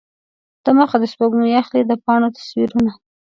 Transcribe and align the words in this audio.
دمخه 0.65 0.97
د 0.99 1.03
سپوږمۍ 1.11 1.51
اخلي 1.61 1.81
د 1.87 1.93
پاڼو 2.05 2.27
تصویرونه 2.37 2.91